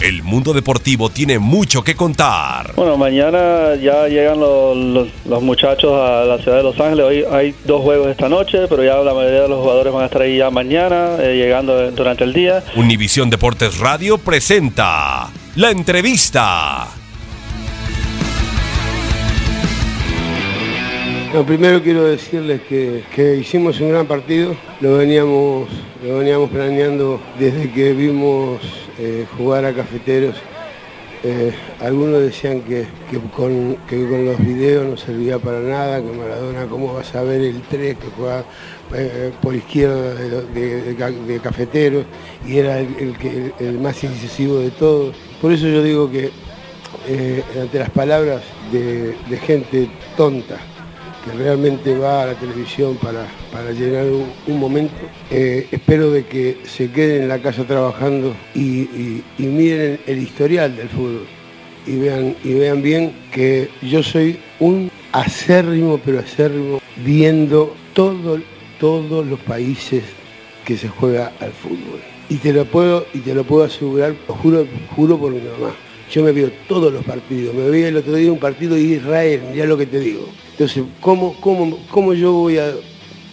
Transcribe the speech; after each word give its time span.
El 0.00 0.22
mundo 0.22 0.54
deportivo 0.54 1.10
tiene 1.10 1.38
mucho 1.38 1.84
que 1.84 1.94
contar. 1.94 2.72
Bueno, 2.74 2.96
mañana 2.96 3.74
ya 3.74 4.08
llegan 4.08 4.40
los, 4.40 5.08
muchachos 5.42 5.92
a 5.92 6.24
la 6.24 6.38
ciudad 6.38 6.56
de 6.56 6.62
Los 6.62 6.80
Ángeles. 6.80 7.04
Hoy 7.04 7.24
hay 7.30 7.54
dos 7.66 7.82
juegos 7.82 8.08
esta 8.08 8.30
noche, 8.30 8.60
pero 8.66 8.82
ya 8.82 8.96
la 8.96 9.12
mayoría 9.12 9.42
de 9.42 9.48
los 9.48 9.60
jugadores 9.60 9.92
van 9.92 10.04
a 10.04 10.06
estar 10.06 10.22
ahí 10.22 10.38
ya 10.38 10.50
mañana, 10.50 11.16
eh, 11.20 11.36
llegando 11.36 11.90
durante 11.90 12.24
el 12.24 12.32
día. 12.32 12.64
Univisión 12.76 13.28
Deportes 13.28 13.78
Radio 13.78 14.16
presenta 14.16 15.28
la 15.56 15.70
entrevista. 15.70 16.88
Lo 21.34 21.44
primero 21.44 21.82
quiero 21.82 22.04
decirles 22.04 22.62
que, 22.62 23.36
hicimos 23.38 23.78
un 23.80 23.90
gran 23.90 24.06
partido, 24.06 24.56
lo 24.80 24.96
veníamos, 24.96 25.68
lo 26.02 26.18
veníamos 26.18 26.48
planeando 26.48 27.20
desde 27.38 27.70
que 27.70 27.92
vimos 27.92 28.60
eh, 29.02 29.26
jugar 29.38 29.64
a 29.64 29.72
cafeteros. 29.72 30.36
Eh, 31.22 31.54
algunos 31.80 32.20
decían 32.20 32.60
que, 32.60 32.86
con, 33.34 33.78
los 33.90 34.38
videos 34.38 34.86
no 34.86 34.96
servía 34.98 35.38
para 35.38 35.60
nada, 35.60 36.02
que 36.02 36.12
Maradona, 36.12 36.66
¿cómo 36.66 36.92
vas 36.92 37.14
a 37.14 37.22
ver 37.22 37.40
el 37.40 37.62
3 37.62 37.96
que 37.96 38.06
juega 38.14 38.44
eh, 38.94 39.32
por 39.40 39.54
izquierda 39.54 40.14
de, 40.14 41.40
cafeteros 41.42 42.04
y 42.46 42.58
era 42.58 42.78
el, 42.78 43.78
más 43.80 44.04
incisivo 44.04 44.58
de 44.58 44.70
todos? 44.70 45.16
Por 45.40 45.52
eso 45.52 45.66
yo 45.66 45.82
digo 45.82 46.10
que 46.10 46.30
ante 47.58 47.78
las 47.78 47.90
palabras 47.90 48.42
de 48.70 49.38
gente 49.46 49.88
tonta, 50.14 50.58
que 51.24 51.32
realmente 51.32 51.96
va 51.96 52.22
a 52.22 52.26
la 52.26 52.34
televisión 52.34 52.96
para, 52.96 53.26
llenar 53.72 54.06
un, 54.46 54.58
momento. 54.58 54.94
Eh, 55.30 55.66
espero 55.70 56.10
de 56.10 56.24
que 56.24 56.58
se 56.64 56.90
queden 56.90 57.22
en 57.22 57.28
la 57.28 57.40
casa 57.40 57.64
trabajando 57.64 58.34
y, 58.54 59.22
miren 59.38 60.00
el 60.06 60.18
historial 60.18 60.76
del 60.76 60.88
fútbol 60.88 61.26
y 61.86 61.96
vean, 61.96 62.36
y 62.44 62.54
vean 62.54 62.82
bien 62.82 63.12
que 63.32 63.68
yo 63.82 64.02
soy 64.02 64.38
un 64.58 64.90
acérrimo, 65.12 65.98
pero 66.04 66.20
acérrimo, 66.20 66.80
viendo 67.04 67.74
todo, 67.94 68.40
todos 68.78 69.26
los 69.26 69.40
países 69.40 70.04
que 70.64 70.76
se 70.76 70.88
juega 70.88 71.32
al 71.40 71.52
fútbol. 71.52 72.00
Y 72.28 72.36
te 72.36 72.52
lo 72.52 72.64
puedo, 72.64 73.06
y 73.12 73.18
te 73.18 73.34
lo 73.34 73.44
puedo 73.44 73.64
asegurar, 73.64 74.14
juro, 74.28 74.66
juro 74.94 75.18
por 75.18 75.32
mi 75.32 75.40
mamá. 75.40 75.74
Yo 76.10 76.24
me 76.24 76.32
veo 76.32 76.50
todos 76.68 76.92
los 76.92 77.04
partidos. 77.04 77.54
Me 77.54 77.70
vi 77.70 77.82
el 77.82 77.96
otro 77.96 78.14
día 78.14 78.32
un 78.32 78.38
partido 78.38 78.74
de 78.74 78.82
Israel, 78.82 79.40
ya 79.54 79.64
lo 79.64 79.78
que 79.78 79.86
te 79.86 80.00
digo. 80.00 80.28
Entonces, 80.52 80.84
¿cómo, 81.00 81.36
cómo, 81.40 81.78
cómo 81.90 82.14
yo 82.14 82.32
voy 82.32 82.58
a, 82.58 82.72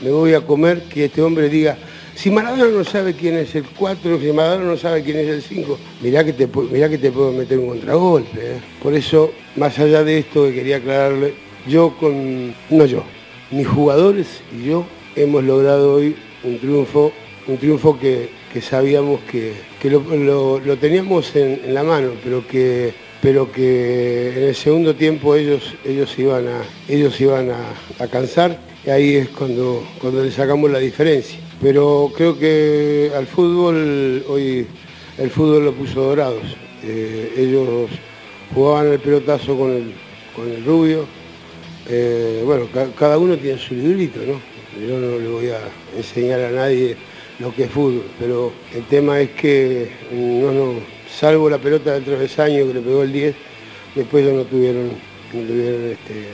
me 0.00 0.10
voy 0.10 0.34
a 0.34 0.40
comer 0.40 0.82
que 0.84 1.04
este 1.04 1.20
hombre 1.20 1.48
diga, 1.48 1.76
si 2.14 2.30
Maradona 2.30 2.66
no 2.66 2.84
sabe 2.84 3.14
quién 3.14 3.36
es 3.36 3.54
el 3.54 3.64
4, 3.64 4.20
si 4.20 4.32
Maradona 4.32 4.64
no 4.64 4.76
sabe 4.76 5.02
quién 5.02 5.18
es 5.18 5.28
el 5.28 5.42
5, 5.42 5.78
mirá 6.02 6.24
que 6.24 6.32
te, 6.32 6.48
mirá 6.70 6.88
que 6.88 6.98
te 6.98 7.10
puedo 7.10 7.32
meter 7.32 7.58
un 7.58 7.68
contragolpe. 7.68 8.38
¿eh? 8.40 8.60
Por 8.82 8.94
eso, 8.94 9.32
más 9.56 9.78
allá 9.78 10.02
de 10.02 10.18
esto 10.18 10.44
que 10.44 10.54
quería 10.54 10.76
aclararle, 10.78 11.34
yo 11.66 11.96
con, 11.98 12.54
no 12.70 12.86
yo, 12.86 13.04
mis 13.50 13.66
jugadores 13.66 14.40
y 14.56 14.66
yo 14.66 14.86
hemos 15.14 15.44
logrado 15.44 15.94
hoy 15.94 16.16
un 16.42 16.58
triunfo, 16.58 17.12
un 17.46 17.56
triunfo 17.58 17.98
que, 17.98 18.30
sabíamos 18.60 19.20
que, 19.22 19.54
lo, 19.84 20.60
teníamos 20.78 21.34
en 21.36 21.72
la 21.72 21.82
mano, 21.82 22.10
pero 22.22 22.46
que 22.46 22.92
pero 23.22 23.52
que 23.52 24.32
en 24.36 24.42
el 24.48 24.54
segundo 24.56 24.96
tiempo 24.96 25.36
ellos, 25.36 25.74
ellos 25.84 26.18
iban, 26.18 26.48
a, 26.48 26.62
ellos 26.88 27.20
iban 27.20 27.50
a, 27.52 28.06
cansar 28.08 28.58
y 28.84 28.90
ahí 28.90 29.14
es 29.14 29.28
cuando, 29.28 29.86
cuando 30.00 30.24
le 30.24 30.32
sacamos 30.32 30.68
la 30.68 30.80
diferencia. 30.80 31.38
Pero 31.60 32.10
creo 32.16 32.36
que 32.36 33.12
al 33.14 33.28
fútbol 33.28 34.24
hoy 34.28 34.66
el 35.18 35.30
fútbol 35.30 35.66
lo 35.66 35.72
puso 35.72 36.02
dorados. 36.02 36.42
Eh, 36.82 37.34
ellos 37.36 37.90
jugaban 38.52 38.88
el 38.88 38.98
pelotazo 38.98 39.56
con 39.56 39.70
el, 39.70 39.92
con 40.34 40.50
el 40.50 40.64
rubio. 40.64 41.06
Eh, 41.88 42.42
bueno, 42.44 42.66
cada 42.98 43.18
uno 43.18 43.36
tiene 43.36 43.56
su 43.56 43.74
librito, 43.74 44.18
¿no? 44.26 44.40
Yo 44.84 44.98
no 44.98 45.18
le 45.18 45.28
voy 45.28 45.50
a 45.50 45.60
enseñar 45.96 46.40
a 46.40 46.50
nadie 46.50 46.96
lo 47.42 47.52
que 47.52 47.64
es 47.64 47.70
fútbol, 47.70 48.04
pero 48.20 48.52
el 48.72 48.84
tema 48.84 49.20
es 49.20 49.30
que 49.30 49.88
no, 50.12 50.52
no, 50.52 50.74
salvo 51.10 51.50
la 51.50 51.58
pelota 51.58 51.92
del 51.92 52.04
travesaño 52.04 52.68
que 52.68 52.74
le 52.74 52.80
pegó 52.80 53.02
el 53.02 53.12
10, 53.12 53.34
después 53.96 54.24
ya 54.24 54.32
no 54.32 54.44
tuvieron, 54.44 54.90
este, 55.32 56.28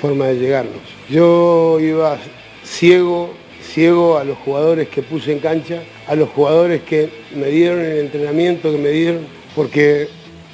forma 0.00 0.26
de 0.26 0.34
llegarnos. 0.38 0.82
Yo 1.08 1.78
iba 1.80 2.18
ciego, 2.62 3.32
ciego 3.62 4.18
a 4.18 4.24
los 4.24 4.36
jugadores 4.38 4.88
que 4.88 5.02
puse 5.02 5.32
en 5.32 5.38
cancha, 5.38 5.82
a 6.06 6.14
los 6.14 6.28
jugadores 6.28 6.82
que 6.82 7.08
me 7.34 7.46
dieron 7.46 7.80
el 7.80 7.98
entrenamiento 8.00 8.70
que 8.70 8.78
me 8.78 8.90
dieron, 8.90 9.26
porque 9.56 10.08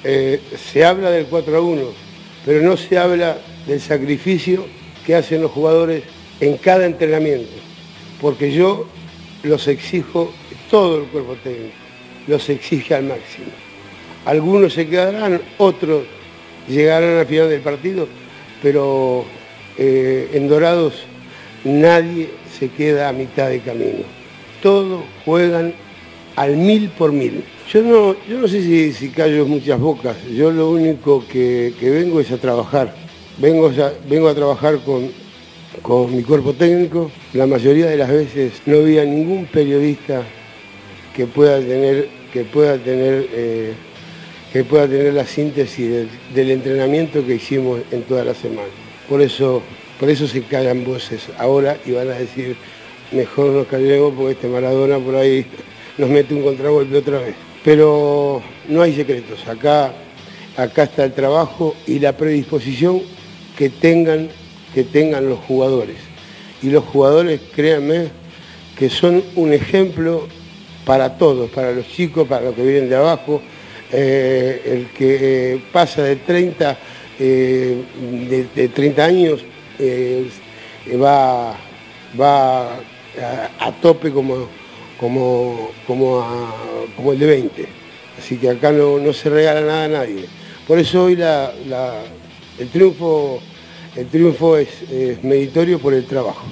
eh, 0.04 0.40
se 0.72 0.84
habla 0.84 1.10
del 1.10 1.26
4 1.26 1.56
a 1.56 1.60
1, 1.60 1.82
pero 2.46 2.62
no 2.62 2.76
se 2.76 2.96
habla 2.96 3.38
del 3.66 3.80
sacrificio 3.80 4.66
que 5.04 5.16
hacen 5.16 5.42
los 5.42 5.50
jugadores 5.50 6.04
en 6.38 6.58
cada 6.58 6.86
entrenamiento, 6.86 7.52
porque 8.20 8.52
yo 8.52 8.86
los 9.44 9.68
exijo 9.68 10.32
todo 10.70 11.02
el 11.02 11.04
cuerpo 11.04 11.36
técnico 11.42 11.84
los 12.26 12.48
exige 12.48 12.94
al 12.94 13.04
máximo. 13.04 13.46
Algunos 14.24 14.72
se 14.72 14.86
quedarán, 14.86 15.40
otros 15.58 16.04
llegarán 16.68 17.18
al 17.18 17.26
final 17.26 17.50
del 17.50 17.60
partido, 17.60 18.08
pero 18.62 19.24
eh, 19.76 20.30
en 20.32 20.48
Dorados 20.48 21.04
nadie 21.64 22.30
se 22.58 22.68
queda 22.68 23.08
a 23.08 23.12
mitad 23.12 23.48
de 23.48 23.60
camino. 23.60 24.04
Todos 24.62 25.02
juegan 25.24 25.74
al 26.36 26.56
mil 26.56 26.88
por 26.90 27.12
mil. 27.12 27.44
Yo 27.70 27.82
no, 27.82 28.16
yo 28.26 28.38
no 28.38 28.48
sé 28.48 28.92
si, 28.92 29.08
callo 29.10 29.46
muchas 29.46 29.78
bocas, 29.78 30.16
yo 30.34 30.50
lo 30.50 30.70
único 30.70 31.26
que, 31.26 31.72
vengo 31.80 32.20
es 32.20 32.30
a 32.30 32.38
trabajar. 32.38 32.94
Vengo 33.36 33.66
a, 33.66 33.92
vengo 34.08 34.28
a 34.28 34.34
trabajar 34.34 34.78
con, 34.84 35.10
con 35.84 36.16
mi 36.16 36.22
cuerpo 36.22 36.54
técnico. 36.54 37.10
La 37.34 37.46
mayoría 37.46 37.86
de 37.86 37.98
las 37.98 38.10
veces 38.10 38.54
no 38.64 38.78
había 38.78 39.04
ningún 39.04 39.44
periodista 39.44 40.22
que 41.14 41.26
pueda 41.26 41.58
tener, 41.60 42.08
que 42.32 42.44
pueda 42.44 42.78
tener, 42.78 43.28
eh, 43.30 43.74
que 44.50 44.64
pueda 44.64 44.88
tener 44.88 45.12
la 45.12 45.26
síntesis 45.26 46.08
del, 46.34 46.50
entrenamiento 46.50 47.24
que 47.26 47.34
hicimos 47.34 47.80
en 47.90 48.02
toda 48.04 48.24
la 48.24 48.32
semana. 48.32 48.68
Por 49.10 49.20
eso, 49.20 49.62
por 50.00 50.08
eso 50.08 50.26
se 50.26 50.42
callan 50.44 50.86
voces 50.86 51.28
ahora 51.36 51.76
y 51.84 51.92
van 51.92 52.08
a 52.08 52.14
decir, 52.14 52.56
mejor 53.12 53.50
nos 53.50 53.66
callemos 53.66 54.14
porque 54.16 54.32
este 54.32 54.48
Maradona 54.48 54.98
por 54.98 55.16
ahí 55.16 55.44
nos 55.98 56.08
mete 56.08 56.32
un 56.32 56.44
contragolpe 56.44 56.96
otra 56.96 57.18
vez. 57.18 57.34
Pero 57.62 58.42
no 58.70 58.80
hay 58.80 58.94
secretos, 58.94 59.46
acá, 59.46 59.92
acá 60.56 60.84
está 60.84 61.04
el 61.04 61.12
trabajo 61.12 61.76
y 61.86 61.98
la 61.98 62.16
predisposición 62.16 63.02
que 63.58 63.68
tengan, 63.68 64.30
que 64.74 64.84
tengan 64.84 65.28
los 65.28 65.38
jugadores. 65.40 65.96
Y 66.62 66.70
los 66.70 66.84
jugadores, 66.84 67.40
créanme, 67.54 68.08
que 68.76 68.90
son 68.90 69.22
un 69.36 69.52
ejemplo 69.52 70.26
para 70.84 71.16
todos, 71.16 71.50
para 71.50 71.72
los 71.72 71.86
chicos, 71.88 72.26
para 72.28 72.46
los 72.46 72.54
que 72.54 72.62
vienen 72.62 72.88
de 72.88 72.96
abajo, 72.96 73.40
eh, 73.92 74.60
el 74.64 74.86
que 74.88 75.54
eh, 75.54 75.62
pasa 75.72 76.02
de 76.02 76.16
30, 76.16 76.78
eh, 77.20 77.82
de, 78.54 78.68
30 78.68 79.04
años 79.04 79.44
va, 81.00 81.54
va 82.20 82.72
a, 82.74 83.72
tope 83.80 84.10
como, 84.10 84.48
como, 84.98 85.70
como, 85.86 87.12
el 87.12 87.18
de 87.18 87.26
20. 87.26 87.66
Así 88.18 88.36
que 88.36 88.50
acá 88.50 88.72
no, 88.72 89.12
se 89.12 89.30
regala 89.30 89.60
nada 89.60 89.84
a 89.84 89.88
nadie. 89.88 90.24
Por 90.66 90.78
eso 90.78 91.04
hoy 91.04 91.16
el 92.58 92.68
triunfo, 92.68 93.40
el 93.96 94.06
triunfo 94.06 94.56
es 94.56 94.68
meritorio 95.22 95.78
por 95.78 95.94
el 95.94 96.04
trabajo. 96.04 96.44